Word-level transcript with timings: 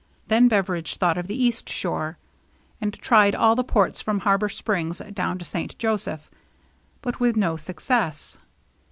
Then 0.29 0.47
Beveridge 0.47 0.97
thought 0.97 1.19
of 1.19 1.27
the 1.27 1.35
east 1.39 1.69
shore, 1.69 2.17
and 2.81 2.91
tried 2.91 3.35
all 3.35 3.55
the 3.55 3.63
ports 3.63 4.01
from 4.01 4.21
Harbor 4.21 4.49
Springs 4.49 4.99
down 5.13 5.37
to 5.37 5.45
St. 5.45 5.77
Joseph, 5.77 6.31
but 7.03 7.19
with 7.19 7.35
no 7.35 7.55
success. 7.55 8.39